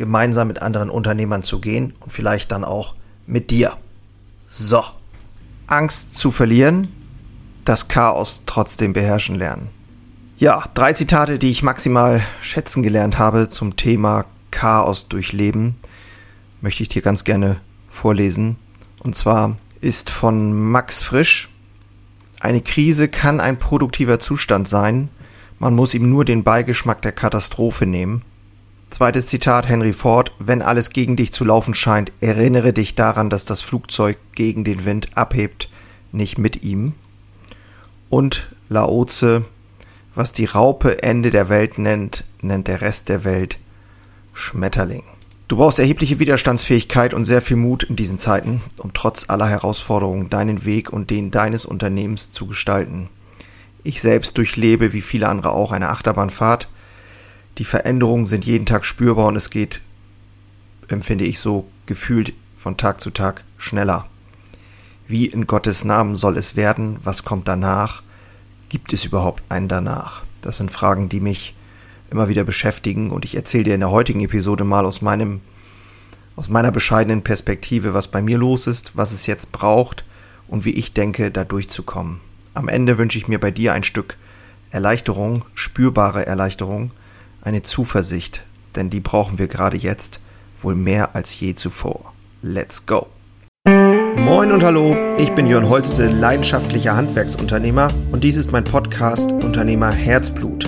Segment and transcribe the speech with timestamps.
[0.00, 2.96] gemeinsam mit anderen Unternehmern zu gehen und vielleicht dann auch
[3.26, 3.76] mit dir.
[4.48, 4.82] So.
[5.66, 6.88] Angst zu verlieren,
[7.64, 9.68] das Chaos trotzdem beherrschen lernen.
[10.38, 15.76] Ja, drei Zitate, die ich maximal schätzen gelernt habe zum Thema Chaos durchleben,
[16.62, 17.60] möchte ich dir ganz gerne
[17.90, 18.56] vorlesen.
[19.04, 21.50] Und zwar ist von Max Frisch.
[22.40, 25.10] Eine Krise kann ein produktiver Zustand sein,
[25.58, 28.22] man muss ihm nur den Beigeschmack der Katastrophe nehmen.
[28.90, 33.44] Zweites Zitat Henry Ford, wenn alles gegen dich zu laufen scheint, erinnere dich daran, dass
[33.44, 35.70] das Flugzeug gegen den Wind abhebt,
[36.10, 36.94] nicht mit ihm.
[38.08, 39.44] Und Laoze,
[40.16, 43.60] was die Raupe Ende der Welt nennt, nennt der Rest der Welt
[44.34, 45.04] Schmetterling.
[45.46, 50.30] Du brauchst erhebliche Widerstandsfähigkeit und sehr viel Mut in diesen Zeiten, um trotz aller Herausforderungen
[50.30, 53.08] deinen Weg und den deines Unternehmens zu gestalten.
[53.84, 56.68] Ich selbst durchlebe, wie viele andere auch, eine Achterbahnfahrt,
[57.58, 59.80] die Veränderungen sind jeden Tag spürbar und es geht,
[60.88, 64.06] empfinde ich so, gefühlt von Tag zu Tag schneller.
[65.06, 66.98] Wie in Gottes Namen soll es werden?
[67.02, 68.02] Was kommt danach?
[68.68, 70.22] Gibt es überhaupt einen danach?
[70.40, 71.54] Das sind Fragen, die mich
[72.10, 75.40] immer wieder beschäftigen und ich erzähle dir in der heutigen Episode mal aus meinem
[76.36, 80.04] aus meiner bescheidenen Perspektive, was bei mir los ist, was es jetzt braucht
[80.48, 82.20] und wie ich denke, da durchzukommen.
[82.54, 84.16] Am Ende wünsche ich mir bei dir ein Stück
[84.70, 86.92] Erleichterung, spürbare Erleichterung,
[87.42, 88.44] eine Zuversicht,
[88.76, 90.20] denn die brauchen wir gerade jetzt
[90.62, 92.12] wohl mehr als je zuvor.
[92.42, 93.06] Let's go!
[94.16, 99.90] Moin und hallo, ich bin Jörn Holste, leidenschaftlicher Handwerksunternehmer und dies ist mein Podcast Unternehmer
[99.90, 100.66] Herzblut.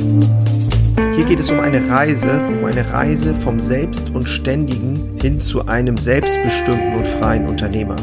[1.15, 5.67] Hier geht es um eine Reise, um eine Reise vom Selbst und Ständigen hin zu
[5.67, 7.97] einem selbstbestimmten und freien Unternehmer.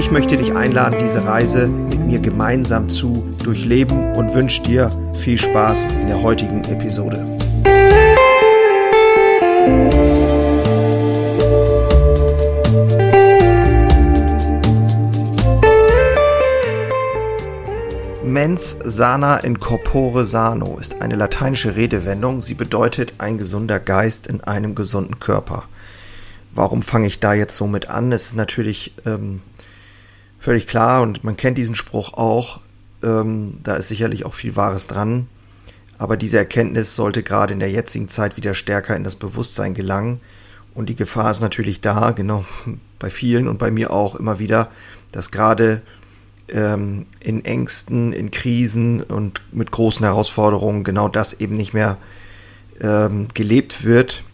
[0.00, 3.12] Ich möchte dich einladen, diese Reise mit mir gemeinsam zu
[3.44, 7.18] durchleben und wünsche dir viel Spaß in der heutigen Episode.
[18.24, 22.40] Mens sana in corpore sano ist eine lateinische Redewendung.
[22.40, 25.64] Sie bedeutet ein gesunder Geist in einem gesunden Körper.
[26.54, 28.10] Warum fange ich da jetzt so mit an?
[28.12, 29.42] Es ist natürlich ähm,
[30.40, 32.60] völlig klar und man kennt diesen Spruch auch.
[33.04, 35.28] Ähm, da ist sicherlich auch viel Wahres dran.
[35.98, 40.20] Aber diese Erkenntnis sollte gerade in der jetzigen Zeit wieder stärker in das Bewusstsein gelangen.
[40.74, 42.44] Und die Gefahr ist natürlich da, genau
[42.98, 44.70] bei vielen und bei mir auch immer wieder,
[45.12, 45.82] dass gerade
[46.48, 51.98] ähm, in Ängsten, in Krisen und mit großen Herausforderungen genau das eben nicht mehr
[52.80, 54.24] ähm, gelebt wird,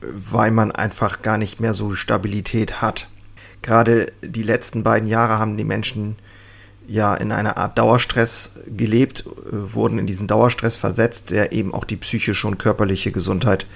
[0.00, 3.08] weil man einfach gar nicht mehr so Stabilität hat.
[3.62, 6.16] Gerade die letzten beiden Jahre haben die Menschen
[6.86, 11.84] ja in einer Art Dauerstress gelebt, äh, wurden in diesen Dauerstress versetzt, der eben auch
[11.84, 13.66] die psychische und körperliche Gesundheit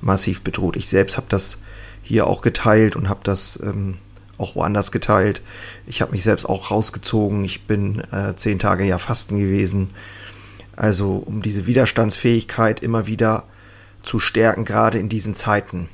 [0.00, 0.76] massiv bedroht.
[0.76, 1.58] Ich selbst habe das
[2.02, 3.98] hier auch geteilt und habe das ähm,
[4.38, 5.40] auch woanders geteilt.
[5.86, 7.44] Ich habe mich selbst auch rausgezogen.
[7.44, 9.90] Ich bin äh, zehn Tage ja fasten gewesen.
[10.76, 13.44] Also um diese Widerstandsfähigkeit immer wieder
[14.02, 15.88] zu stärken, gerade in diesen Zeiten.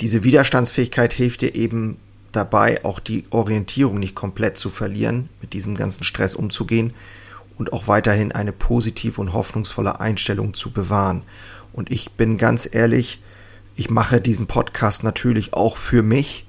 [0.00, 1.96] Diese Widerstandsfähigkeit hilft dir eben
[2.32, 6.92] dabei, auch die Orientierung nicht komplett zu verlieren, mit diesem ganzen Stress umzugehen
[7.56, 11.22] und auch weiterhin eine positive und hoffnungsvolle Einstellung zu bewahren.
[11.72, 13.20] Und ich bin ganz ehrlich,
[13.76, 16.46] ich mache diesen Podcast natürlich auch für mich,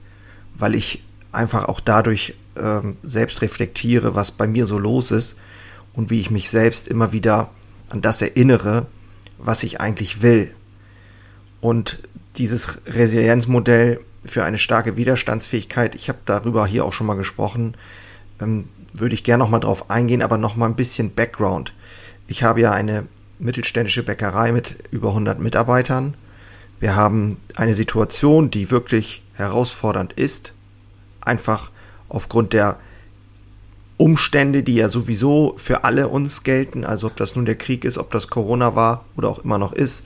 [0.55, 5.37] weil ich einfach auch dadurch ähm, selbst reflektiere, was bei mir so los ist
[5.93, 7.51] und wie ich mich selbst immer wieder
[7.89, 8.87] an das erinnere,
[9.37, 10.53] was ich eigentlich will.
[11.61, 11.99] Und
[12.39, 17.75] dieses Resilienzmodell für eine starke Widerstandsfähigkeit, ich habe darüber hier auch schon mal gesprochen,
[18.41, 21.73] ähm, würde ich gerne noch mal drauf eingehen, aber noch mal ein bisschen Background.
[22.27, 23.05] Ich habe ja eine
[23.37, 26.15] mittelständische Bäckerei mit über 100 Mitarbeitern.
[26.79, 30.53] Wir haben eine Situation, die wirklich herausfordernd ist,
[31.21, 31.71] einfach
[32.07, 32.77] aufgrund der
[33.97, 37.97] Umstände, die ja sowieso für alle uns gelten, also ob das nun der Krieg ist,
[37.97, 40.05] ob das Corona war oder auch immer noch ist,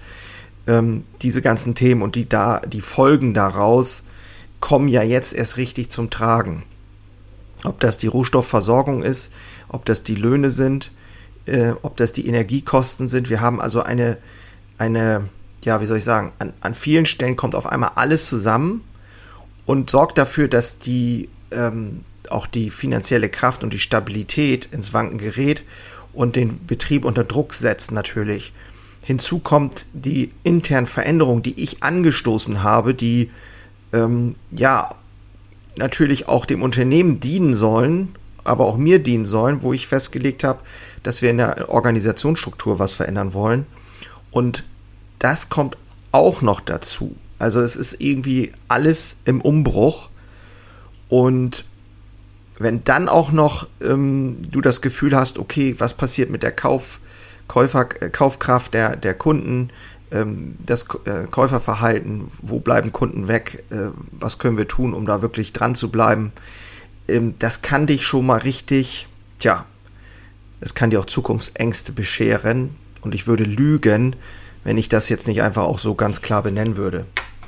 [0.68, 4.04] ähm, diese ganzen Themen und die da, die Folgen daraus
[4.60, 6.63] kommen ja jetzt erst richtig zum Tragen.
[7.63, 9.33] Ob das die Rohstoffversorgung ist,
[9.69, 10.92] ob das die Löhne sind,
[11.45, 13.30] äh, ob das die Energiekosten sind.
[13.30, 14.18] Wir haben also eine,
[14.77, 15.30] eine
[15.65, 18.83] ja, wie soll ich sagen, an, an vielen Stellen kommt auf einmal alles zusammen
[19.65, 25.18] und sorgt dafür, dass die ähm, auch die finanzielle Kraft und die Stabilität ins Wanken
[25.18, 25.63] gerät
[26.13, 28.54] und den Betrieb unter Druck setzt natürlich.
[29.03, 33.29] Hinzu kommt die internen Veränderungen, die ich angestoßen habe, die
[33.91, 34.95] ähm, ja
[35.77, 40.59] natürlich auch dem Unternehmen dienen sollen, aber auch mir dienen sollen, wo ich festgelegt habe,
[41.03, 43.65] dass wir in der Organisationsstruktur was verändern wollen.
[44.31, 44.63] Und
[45.19, 45.77] das kommt
[46.11, 47.15] auch noch dazu.
[47.39, 50.09] Also es ist irgendwie alles im Umbruch.
[51.09, 51.65] Und
[52.57, 57.00] wenn dann auch noch ähm, du das Gefühl hast, okay, was passiert mit der Kauf,
[57.53, 59.69] Käufer, äh, Kaufkraft der, der Kunden,
[60.11, 65.21] ähm, das äh, Käuferverhalten, wo bleiben Kunden weg, äh, was können wir tun, um da
[65.21, 66.31] wirklich dran zu bleiben,
[67.07, 69.07] ähm, das kann dich schon mal richtig,
[69.38, 69.67] tja,
[70.61, 72.75] es kann dir auch Zukunftsängste bescheren.
[73.01, 74.15] Und ich würde lügen,
[74.63, 77.05] wenn ich das jetzt nicht einfach auch so ganz klar benennen würde.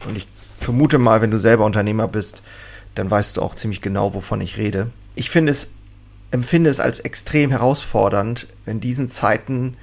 [0.07, 0.27] Und ich
[0.59, 2.43] vermute mal, wenn du selber Unternehmer bist,
[2.93, 4.91] dann weißt du auch ziemlich genau, wovon ich rede.
[5.15, 5.71] Ich finde es,
[6.35, 9.77] empfinde es als extrem herausfordernd, in diesen Zeiten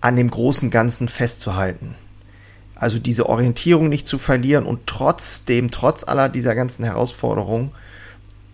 [0.00, 1.94] an dem großen Ganzen festzuhalten.
[2.74, 7.72] Also diese Orientierung nicht zu verlieren und trotzdem, trotz aller dieser ganzen Herausforderungen,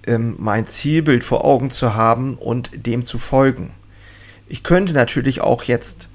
[0.05, 3.70] ähm, mein Zielbild vor Augen zu haben und dem zu folgen.
[4.49, 6.09] Ich könnte natürlich auch jetzt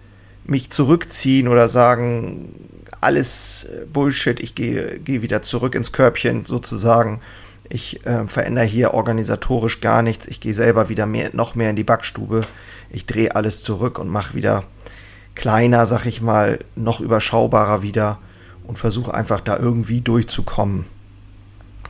[0.44, 2.54] mich zurückziehen oder sagen,
[3.00, 7.22] alles äh, Bullshit, ich gehe, gehe wieder zurück ins Körbchen sozusagen.
[7.74, 10.28] Ich äh, verändere hier organisatorisch gar nichts.
[10.28, 12.42] Ich gehe selber wieder mehr, noch mehr in die Backstube.
[12.90, 14.66] Ich drehe alles zurück und mache wieder
[15.36, 18.20] kleiner, sag ich mal, noch überschaubarer wieder
[18.66, 20.86] und versuche einfach da irgendwie durchzukommen.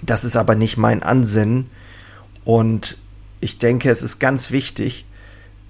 [0.04, 1.72] Das ist aber nicht mein Ansinnen.
[2.46, 3.00] Und
[3.40, 5.06] ich denke, es ist ganz wichtig,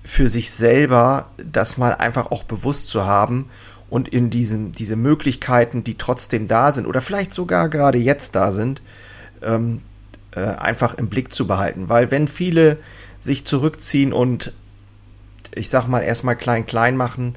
[0.04, 3.50] für sich selber das mal einfach auch bewusst zu haben
[3.90, 8.52] und in diesen, diese Möglichkeiten, die trotzdem da sind oder vielleicht sogar gerade jetzt da
[8.52, 8.81] sind,
[9.42, 9.81] ähm,
[10.36, 11.89] äh, einfach im Blick zu behalten.
[11.89, 12.78] Weil wenn viele
[13.19, 14.54] sich zurückziehen und
[15.54, 17.36] ich sag mal erstmal klein klein machen,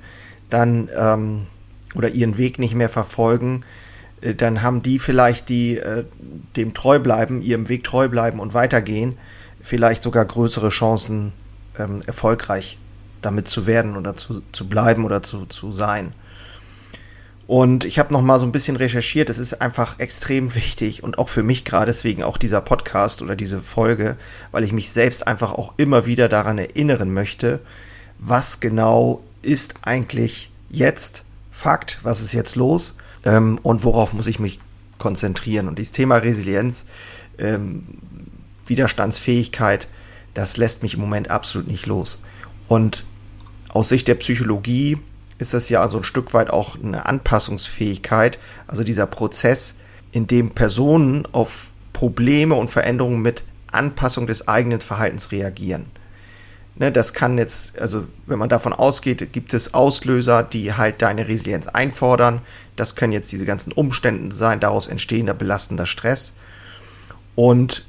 [0.51, 1.47] dann ähm,
[1.95, 3.65] oder ihren Weg nicht mehr verfolgen,
[4.21, 6.05] äh, dann haben die vielleicht, die äh,
[6.57, 9.19] dem treu bleiben, ihrem Weg treu bleiben und weitergehen,
[9.63, 11.33] vielleicht sogar größere Chancen,
[11.79, 12.79] ähm, erfolgreich
[13.23, 16.13] damit zu werden oder zu, zu bleiben oder zu, zu sein.
[17.47, 19.29] Und ich habe noch mal so ein bisschen recherchiert.
[19.29, 23.37] Es ist einfach extrem wichtig und auch für mich gerade deswegen auch dieser Podcast oder
[23.37, 24.17] diese Folge,
[24.51, 27.61] weil ich mich selbst einfach auch immer wieder daran erinnern möchte,
[28.19, 34.41] was genau ist eigentlich jetzt Fakt, was ist jetzt los ähm, und worauf muss ich
[34.41, 34.59] mich
[34.99, 35.69] konzentrieren.
[35.69, 36.87] Und dieses Thema Resilienz,
[37.39, 37.85] ähm,
[38.67, 39.89] Widerstandsfähigkeit,
[40.33, 42.21] das lässt mich im Moment absolut nicht los.
[42.69, 43.05] Und
[43.69, 44.99] aus Sicht der Psychologie
[45.45, 49.75] ist das ja so ein Stück weit auch eine Anpassungsfähigkeit, also dieser Prozess,
[50.11, 55.87] in dem Personen auf Probleme und Veränderungen mit Anpassung des eigenen Verhaltens reagieren.
[56.77, 61.29] Ne, das kann jetzt, also wenn man davon ausgeht, gibt es Auslöser, die halt deine
[61.29, 62.41] Resilienz einfordern.
[62.75, 66.35] Das können jetzt diese ganzen Umstände sein, daraus entstehender belastender Stress.
[67.35, 67.85] Und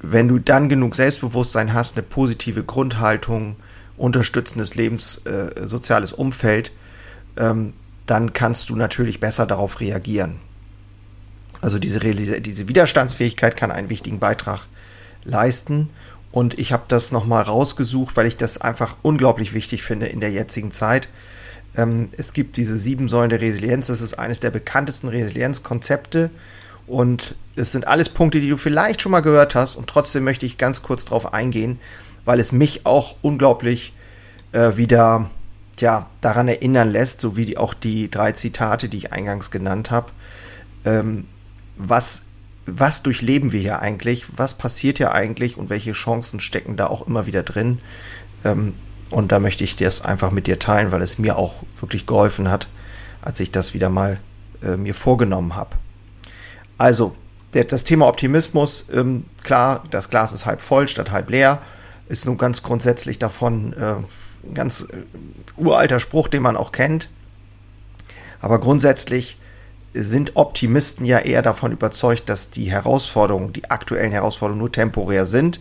[0.00, 3.56] wenn du dann genug Selbstbewusstsein hast, eine positive Grundhaltung,
[4.00, 6.72] unterstützendes Lebens, äh, soziales Umfeld,
[7.36, 7.74] ähm,
[8.06, 10.40] dann kannst du natürlich besser darauf reagieren.
[11.60, 14.66] Also diese, diese Widerstandsfähigkeit kann einen wichtigen Beitrag
[15.24, 15.90] leisten.
[16.32, 20.30] Und ich habe das nochmal rausgesucht, weil ich das einfach unglaublich wichtig finde in der
[20.30, 21.08] jetzigen Zeit.
[21.76, 23.88] Ähm, es gibt diese sieben Säulen der Resilienz.
[23.88, 26.30] Das ist eines der bekanntesten Resilienzkonzepte.
[26.86, 29.76] Und es sind alles Punkte, die du vielleicht schon mal gehört hast.
[29.76, 31.78] Und trotzdem möchte ich ganz kurz darauf eingehen,
[32.24, 33.92] weil es mich auch unglaublich
[34.52, 35.30] äh, wieder
[35.78, 40.12] ja, daran erinnern lässt, so wie auch die drei Zitate, die ich eingangs genannt habe.
[40.84, 41.26] Ähm,
[41.76, 42.22] was,
[42.66, 44.26] was durchleben wir hier eigentlich?
[44.36, 47.78] Was passiert hier eigentlich und welche Chancen stecken da auch immer wieder drin?
[48.44, 48.74] Ähm,
[49.10, 52.50] und da möchte ich das einfach mit dir teilen, weil es mir auch wirklich geholfen
[52.50, 52.68] hat,
[53.22, 54.20] als ich das wieder mal
[54.62, 55.76] äh, mir vorgenommen habe.
[56.78, 57.14] Also,
[57.54, 61.60] der, das Thema Optimismus, ähm, klar, das Glas ist halb voll statt halb leer,
[62.10, 63.94] ist nun ganz grundsätzlich davon äh,
[64.44, 65.04] ein ganz äh,
[65.56, 67.08] uralter Spruch, den man auch kennt.
[68.40, 69.38] Aber grundsätzlich
[69.94, 75.60] sind Optimisten ja eher davon überzeugt, dass die Herausforderungen, die aktuellen Herausforderungen nur temporär sind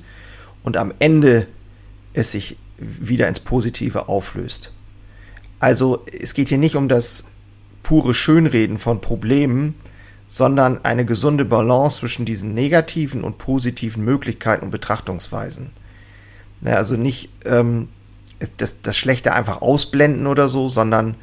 [0.63, 1.47] und am Ende
[2.13, 4.71] es sich wieder ins Positive auflöst.
[5.59, 7.25] Also es geht hier nicht um das
[7.83, 9.75] pure Schönreden von Problemen,
[10.27, 15.71] sondern eine gesunde Balance zwischen diesen negativen und positiven Möglichkeiten und Betrachtungsweisen.
[16.61, 17.89] Ja, also nicht ähm,
[18.57, 21.15] das, das Schlechte einfach ausblenden oder so, sondern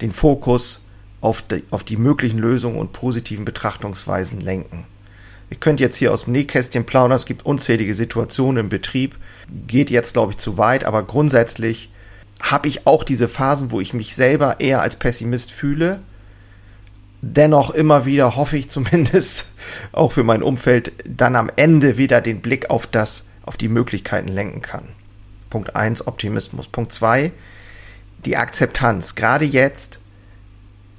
[0.00, 0.80] den Fokus
[1.20, 4.84] auf die, auf die möglichen Lösungen und positiven Betrachtungsweisen lenken.
[5.50, 9.16] Ihr könnt jetzt hier aus dem Nähkästchen plaudern, es gibt unzählige Situationen im Betrieb,
[9.66, 11.90] geht jetzt, glaube ich, zu weit, aber grundsätzlich
[12.40, 16.00] habe ich auch diese Phasen, wo ich mich selber eher als Pessimist fühle.
[17.22, 19.46] Dennoch immer wieder hoffe ich zumindest
[19.92, 24.28] auch für mein Umfeld dann am Ende wieder den Blick auf das, auf die Möglichkeiten
[24.28, 24.84] lenken kann.
[25.50, 26.68] Punkt 1, Optimismus.
[26.68, 27.32] Punkt 2,
[28.24, 29.16] die Akzeptanz.
[29.16, 29.98] Gerade jetzt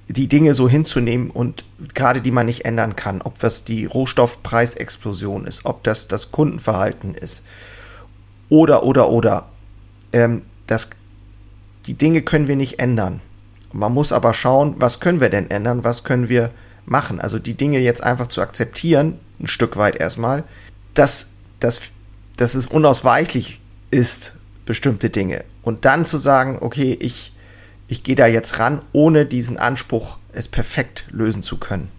[0.10, 5.46] die Dinge so hinzunehmen und gerade die man nicht ändern kann, ob das die Rohstoffpreisexplosion
[5.46, 7.41] ist, ob das das Kundenverhalten ist
[8.50, 9.48] oder oder oder
[10.12, 10.89] ähm, das,
[11.86, 13.22] die Dinge können wir nicht ändern.
[13.72, 16.51] Man muss aber schauen, was können wir denn ändern, was können wir
[16.86, 17.22] machen.
[17.22, 20.43] Also die Dinge jetzt einfach zu akzeptieren, ein Stück weit erstmal,
[20.93, 21.29] dass,
[21.62, 21.93] dass,
[22.38, 23.62] dass es unausweichlich
[23.92, 24.34] ist,
[24.66, 25.44] bestimmte Dinge.
[25.64, 27.34] Und dann zu sagen, okay, ich,
[27.88, 31.90] ich gehe da jetzt ran, ohne diesen Anspruch, es perfekt lösen zu können.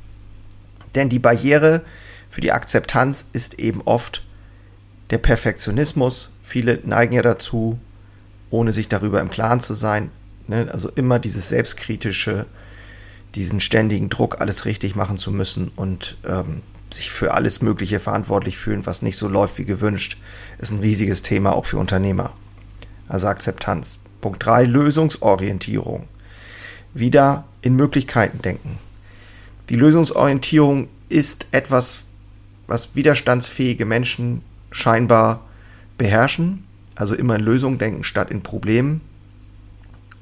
[0.95, 1.83] Denn die Barriere
[2.31, 4.25] für die Akzeptanz ist eben oft
[5.11, 6.33] der Perfektionismus.
[6.43, 7.79] Viele neigen ja dazu,
[8.51, 10.11] ohne sich darüber im Klaren zu sein.
[10.49, 10.69] Ne?
[10.73, 12.47] Also immer dieses selbstkritische,
[13.35, 16.63] diesen ständigen Druck, alles richtig machen zu müssen und ähm,
[16.95, 20.19] sich für alles Mögliche verantwortlich fühlen, was nicht so läuft wie gewünscht,
[20.59, 22.33] ist ein riesiges Thema auch für Unternehmer.
[23.09, 24.01] Also Akzeptanz.
[24.21, 26.09] Punkt 3, Lösungsorientierung.
[26.95, 28.79] Wieder in Möglichkeiten denken.
[29.69, 32.05] Die Lösungsorientierung ist etwas,
[32.67, 35.45] was widerstandsfähige Menschen scheinbar
[35.99, 36.65] beherrschen.
[36.95, 39.01] Also immer in Lösungen denken statt in Problemen.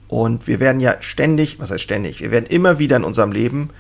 [0.09, 3.71] Und wir werden ja ständig, was heißt ständig, wir werden immer wieder in unserem Leben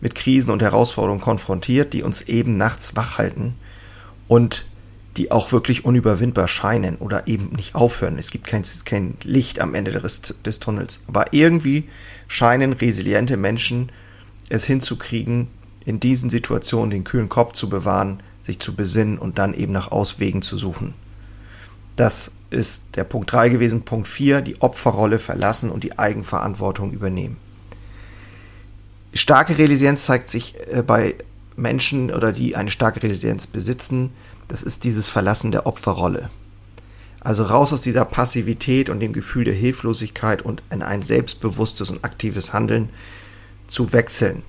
[0.00, 3.54] mit Krisen und Herausforderungen konfrontiert, die uns eben nachts wach halten
[4.28, 4.66] und
[5.16, 8.18] die auch wirklich unüberwindbar scheinen oder eben nicht aufhören.
[8.18, 11.00] Es gibt kein, kein Licht am Ende des, des Tunnels.
[11.08, 11.88] Aber irgendwie
[12.28, 13.90] scheinen resiliente Menschen
[14.48, 15.48] es hinzukriegen,
[15.84, 19.90] in diesen Situationen den kühlen Kopf zu bewahren, sich zu besinnen und dann eben nach
[19.90, 20.94] Auswegen zu suchen.
[21.96, 23.82] Das ist der Punkt 3 gewesen.
[23.82, 27.38] Punkt 4, die Opferrolle verlassen und die Eigenverantwortung übernehmen.
[29.16, 31.14] Starke Resilienz zeigt sich äh, bei
[31.56, 34.12] Menschen oder die eine starke Resilienz besitzen,
[34.48, 36.30] das ist dieses Verlassen der Opferrolle.
[37.20, 42.04] Also raus aus dieser Passivität und dem Gefühl der Hilflosigkeit und in ein selbstbewusstes und
[42.04, 42.90] aktives Handeln
[43.66, 44.42] zu wechseln.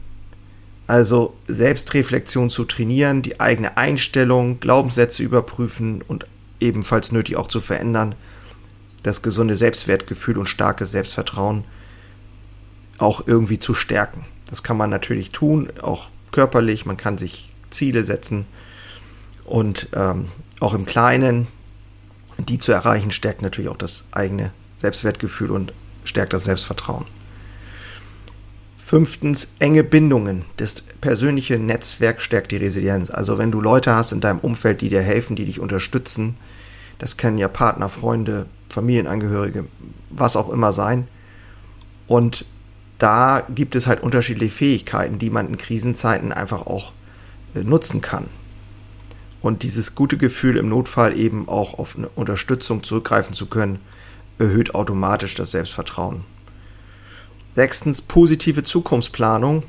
[0.85, 6.27] Also Selbstreflexion zu trainieren, die eigene Einstellung, Glaubenssätze überprüfen und
[6.59, 8.15] ebenfalls nötig auch zu verändern,
[9.03, 11.63] das gesunde Selbstwertgefühl und starkes Selbstvertrauen
[12.99, 14.25] auch irgendwie zu stärken.
[14.49, 18.45] Das kann man natürlich tun, auch körperlich, man kann sich Ziele setzen
[19.45, 21.47] und ähm, auch im Kleinen,
[22.37, 25.73] die zu erreichen, stärkt natürlich auch das eigene Selbstwertgefühl und
[26.03, 27.05] stärkt das Selbstvertrauen.
[28.77, 30.45] Fünftens, enge Bindungen.
[30.57, 33.09] Das persönliche Netzwerk stärkt die Resilienz.
[33.09, 36.35] Also wenn du Leute hast in deinem Umfeld, die dir helfen, die dich unterstützen,
[36.99, 39.65] das können ja Partner, Freunde, Familienangehörige,
[40.09, 41.07] was auch immer sein.
[42.07, 42.45] Und
[42.97, 46.93] da gibt es halt unterschiedliche Fähigkeiten, die man in Krisenzeiten einfach auch
[47.55, 48.25] äh, nutzen kann.
[49.41, 53.79] Und dieses gute Gefühl im Notfall eben auch auf eine Unterstützung zurückgreifen zu können,
[54.39, 56.23] erhöht automatisch das Selbstvertrauen.
[57.55, 59.63] Sechstens, positive Zukunftsplanung.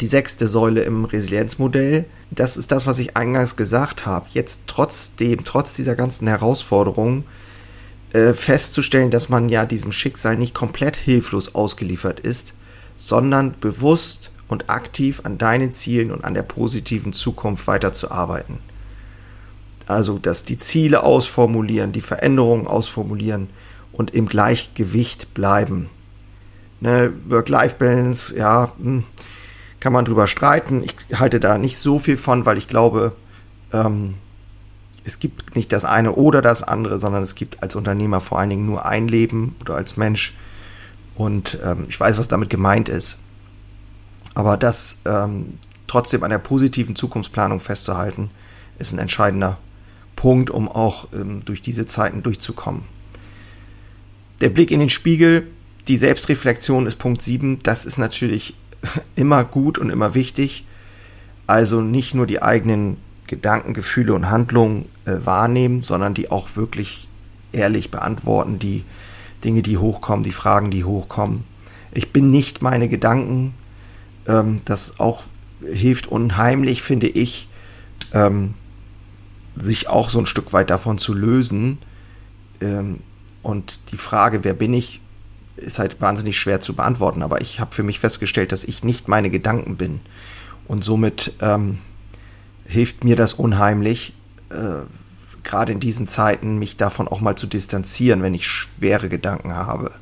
[0.00, 2.04] Die sechste Säule im Resilienzmodell.
[2.30, 4.26] Das ist das, was ich eingangs gesagt habe.
[4.30, 7.24] Jetzt trotzdem, trotz dieser ganzen Herausforderungen,
[8.12, 12.54] äh, festzustellen, dass man ja diesem Schicksal nicht komplett hilflos ausgeliefert ist,
[12.96, 18.60] sondern bewusst und aktiv an deinen Zielen und an der positiven Zukunft weiterzuarbeiten.
[19.86, 23.48] Also, dass die Ziele ausformulieren, die Veränderungen ausformulieren
[23.92, 25.88] und im Gleichgewicht bleiben.
[26.80, 29.04] Ne, Work-Life-Balance, ja, hm,
[29.80, 30.82] kann man drüber streiten.
[30.82, 33.12] Ich halte da nicht so viel von, weil ich glaube,
[33.72, 34.14] ähm,
[35.08, 38.50] es gibt nicht das eine oder das andere, sondern es gibt als Unternehmer vor allen
[38.50, 40.34] Dingen nur ein Leben oder als Mensch.
[41.16, 43.18] Und ähm, ich weiß, was damit gemeint ist.
[44.34, 45.54] Aber das ähm,
[45.86, 48.30] trotzdem an der positiven Zukunftsplanung festzuhalten,
[48.78, 49.58] ist ein entscheidender
[50.14, 52.82] Punkt, um auch ähm, durch diese Zeiten durchzukommen.
[54.40, 55.48] Der Blick in den Spiegel,
[55.88, 57.60] die Selbstreflexion ist Punkt 7.
[57.62, 58.54] Das ist natürlich
[59.16, 60.66] immer gut und immer wichtig.
[61.46, 62.98] Also nicht nur die eigenen
[63.28, 67.08] Gedanken, Gefühle und Handlungen äh, wahrnehmen, sondern die auch wirklich
[67.52, 68.84] ehrlich beantworten, die
[69.44, 71.44] Dinge, die hochkommen, die Fragen, die hochkommen.
[71.92, 73.54] Ich bin nicht meine Gedanken,
[74.26, 75.24] ähm, das auch
[75.62, 77.48] hilft unheimlich, finde ich,
[78.12, 78.54] ähm,
[79.56, 81.78] sich auch so ein Stück weit davon zu lösen.
[82.60, 83.00] Ähm,
[83.42, 85.00] und die Frage, wer bin ich,
[85.56, 89.08] ist halt wahnsinnig schwer zu beantworten, aber ich habe für mich festgestellt, dass ich nicht
[89.08, 90.00] meine Gedanken bin.
[90.68, 91.78] Und somit ähm,
[92.68, 94.12] hilft mir das unheimlich,
[94.50, 94.84] äh,
[95.42, 99.92] gerade in diesen Zeiten, mich davon auch mal zu distanzieren, wenn ich schwere Gedanken habe.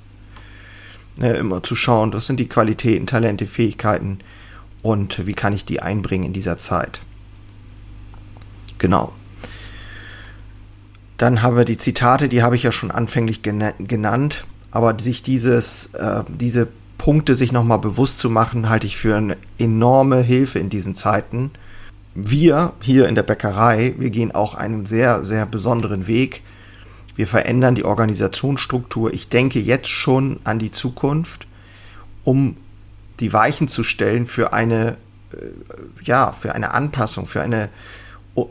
[1.18, 4.18] Ja, immer zu schauen, was sind die Qualitäten, Talente, Fähigkeiten
[4.82, 7.00] und wie kann ich die einbringen in dieser Zeit.
[8.78, 9.12] Genau.
[11.16, 15.86] Dann haben wir die Zitate, die habe ich ja schon anfänglich genannt, aber sich dieses,
[15.94, 16.68] äh, diese
[16.98, 21.52] Punkte sich nochmal bewusst zu machen, halte ich für eine enorme Hilfe in diesen Zeiten.
[22.18, 26.42] Wir hier in der Bäckerei, wir gehen auch einen sehr, sehr besonderen Weg.
[27.14, 29.12] Wir verändern die Organisationsstruktur.
[29.12, 31.46] Ich denke jetzt schon an die Zukunft,
[32.24, 32.56] um
[33.20, 34.96] die Weichen zu stellen für eine,
[35.32, 35.36] äh,
[36.02, 37.68] ja, für eine Anpassung, für eine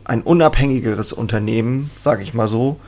[0.04, 2.80] ein unabhängigeres Unternehmen, sage ich mal so,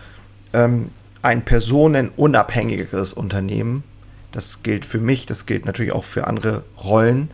[0.54, 0.90] ähm,
[1.22, 3.84] ein personenunabhängigeres Unternehmen.
[4.32, 7.30] Das gilt für mich, das gilt natürlich auch für andere Rollen.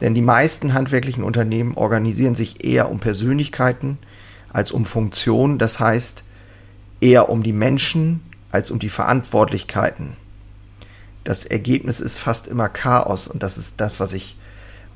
[0.00, 3.98] Denn die meisten handwerklichen Unternehmen organisieren sich eher um Persönlichkeiten
[4.52, 5.58] als um Funktionen.
[5.58, 6.22] Das heißt,
[7.00, 10.16] eher um die Menschen als um die Verantwortlichkeiten.
[11.24, 14.36] Das Ergebnis ist fast immer Chaos und das ist das, was ich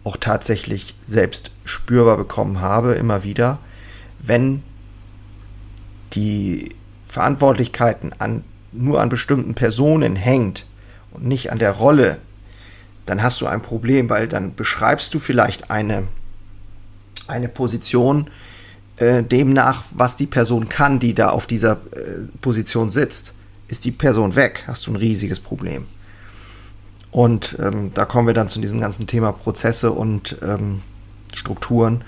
[0.04, 3.58] auch tatsächlich selbst spürbar bekommen habe, immer wieder
[4.22, 4.62] wenn
[6.14, 6.70] die
[7.06, 10.64] Verantwortlichkeiten an, nur an bestimmten Personen hängt
[11.10, 12.18] und nicht an der Rolle,
[13.06, 16.04] dann hast du ein Problem, weil dann beschreibst du vielleicht eine,
[17.26, 18.30] eine Position
[18.96, 23.32] äh, demnach, was die Person kann, die da auf dieser äh, Position sitzt.
[23.68, 25.86] Ist die Person weg, hast du ein riesiges Problem.
[27.10, 30.82] Und ähm, da kommen wir dann zu diesem ganzen Thema Prozesse und ähm,
[31.34, 32.04] Strukturen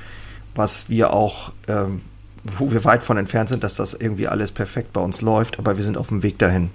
[0.54, 2.02] was wir auch, ähm,
[2.44, 5.76] wo wir weit von entfernt sind, dass das irgendwie alles perfekt bei uns läuft, aber
[5.76, 6.70] wir sind auf dem Weg dahin.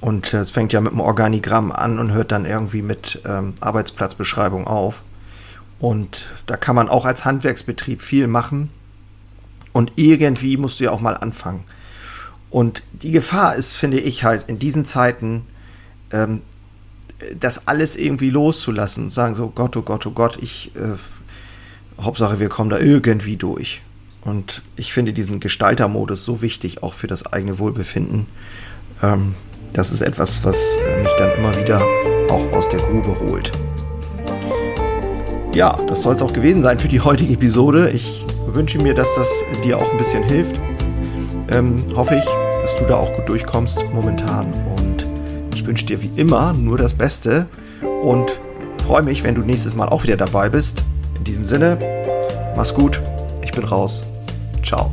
[0.00, 3.54] Und äh, es fängt ja mit einem Organigramm an und hört dann irgendwie mit ähm,
[3.60, 5.02] Arbeitsplatzbeschreibung auf.
[5.78, 8.70] Und da kann man auch als Handwerksbetrieb viel machen.
[9.72, 11.64] Und irgendwie musst du ja auch mal anfangen.
[12.50, 15.46] Und die Gefahr ist, finde ich, halt in diesen Zeiten,
[16.12, 16.42] ähm,
[17.38, 19.10] das alles irgendwie loszulassen.
[19.10, 20.94] Sagen so, Gott, oh Gott, oh Gott, ich äh,
[22.02, 23.82] Hauptsache, wir kommen da irgendwie durch.
[24.22, 28.26] Und ich finde diesen Gestaltermodus so wichtig, auch für das eigene Wohlbefinden.
[29.02, 29.34] Ähm,
[29.72, 30.56] das ist etwas, was
[31.02, 31.80] mich dann immer wieder
[32.30, 33.50] auch aus der Grube holt.
[35.54, 37.90] Ja, das soll es auch gewesen sein für die heutige Episode.
[37.90, 39.28] Ich wünsche mir, dass das
[39.64, 40.56] dir auch ein bisschen hilft.
[41.50, 42.24] Ähm, hoffe ich,
[42.62, 44.46] dass du da auch gut durchkommst momentan.
[44.76, 45.06] Und
[45.54, 47.46] ich wünsche dir wie immer nur das Beste
[48.02, 48.40] und
[48.86, 50.84] freue mich, wenn du nächstes Mal auch wieder dabei bist.
[51.18, 51.78] In diesem Sinne,
[52.56, 53.02] mach's gut,
[53.42, 54.04] ich bin raus.
[54.62, 54.92] Ciao.